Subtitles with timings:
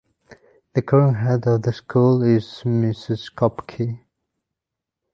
[0.73, 3.31] The current head of the school is Mrs.
[3.35, 3.99] Koepke.